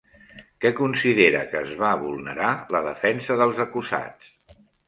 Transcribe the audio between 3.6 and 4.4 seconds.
acusats?